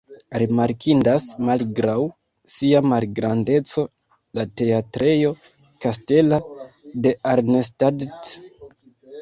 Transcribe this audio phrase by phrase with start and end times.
[0.41, 1.97] Rimarkindas, malgraŭ
[2.53, 3.83] sia malgrandeco,
[4.39, 5.31] la Teatrejo
[5.87, 6.41] kastela
[7.07, 8.35] de Arnstadt.